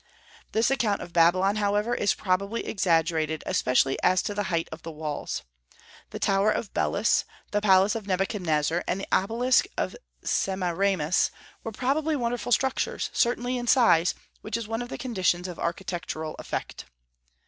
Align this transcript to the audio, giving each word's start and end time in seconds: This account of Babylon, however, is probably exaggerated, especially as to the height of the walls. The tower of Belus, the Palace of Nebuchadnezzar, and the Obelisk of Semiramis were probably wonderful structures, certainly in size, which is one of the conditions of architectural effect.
This 0.51 0.71
account 0.71 0.99
of 1.03 1.13
Babylon, 1.13 1.57
however, 1.57 1.93
is 1.93 2.15
probably 2.15 2.65
exaggerated, 2.65 3.43
especially 3.45 4.01
as 4.01 4.23
to 4.23 4.33
the 4.33 4.45
height 4.49 4.67
of 4.71 4.81
the 4.81 4.89
walls. 4.89 5.43
The 6.09 6.17
tower 6.17 6.49
of 6.49 6.73
Belus, 6.73 7.23
the 7.51 7.61
Palace 7.61 7.93
of 7.93 8.07
Nebuchadnezzar, 8.07 8.83
and 8.87 8.99
the 9.01 9.07
Obelisk 9.11 9.65
of 9.77 9.95
Semiramis 10.23 11.29
were 11.63 11.71
probably 11.71 12.15
wonderful 12.15 12.51
structures, 12.51 13.11
certainly 13.13 13.57
in 13.59 13.67
size, 13.67 14.15
which 14.41 14.57
is 14.57 14.67
one 14.67 14.81
of 14.81 14.89
the 14.89 14.97
conditions 14.97 15.47
of 15.47 15.59
architectural 15.59 16.33
effect. 16.39 16.85